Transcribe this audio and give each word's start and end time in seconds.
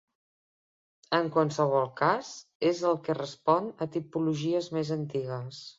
En 1.17 1.29
qualsevol 1.35 1.85
cas 2.01 2.33
és 2.73 2.83
el 2.93 2.99
que 3.05 3.19
respon 3.21 3.73
a 3.87 3.91
tipologies 3.99 4.75
més 4.79 4.99
antigues. 5.03 5.67